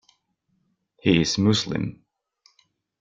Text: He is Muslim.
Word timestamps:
He 0.99 1.21
is 1.21 1.37
Muslim. 1.37 2.03